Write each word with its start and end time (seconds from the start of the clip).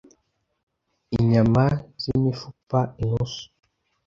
inyama 1.17 1.63
z’imifupa 2.01 2.79
inusu 3.03 3.43